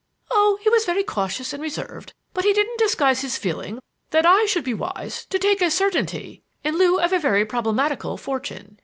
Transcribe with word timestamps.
"Oh, 0.31 0.57
he 0.63 0.69
was 0.69 0.85
very 0.87 1.03
cautious 1.03 1.53
and 1.53 1.61
reserved, 1.61 2.13
but 2.33 2.43
he 2.43 2.53
didn't 2.53 2.79
disguise 2.79 3.21
his 3.21 3.37
feeling 3.37 3.83
that 4.09 4.25
I 4.25 4.47
should 4.47 4.63
be 4.63 4.73
wise 4.73 5.25
to 5.27 5.37
take 5.37 5.61
a 5.61 5.69
certainty 5.69 6.41
in 6.63 6.75
lieu 6.79 6.99
of 6.99 7.13
a 7.13 7.19
very 7.19 7.45
problematical 7.45 8.17
fortune. 8.17 8.79